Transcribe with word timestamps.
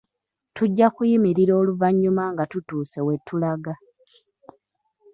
Tujja 0.55 0.87
kuyimirira 0.95 1.53
oluvannyuma 1.61 2.23
nga 2.33 2.43
tutuuse 2.51 2.99
we 3.07 3.15
tulaga. 3.27 3.73